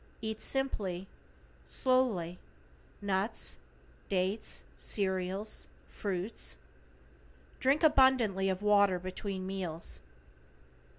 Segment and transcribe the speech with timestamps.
[0.19, 1.07] Eat simply,
[1.63, 2.39] slowly,
[3.03, 3.59] nuts,
[4.09, 6.57] dates, cereals, fruits.
[7.59, 10.01] Drink abundantly of water between meals.